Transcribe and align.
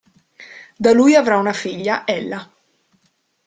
Da 0.83 0.93
lui 0.93 1.13
avrà 1.13 1.37
una 1.37 1.53
figlia, 1.53 2.07
Ella. 2.07 2.43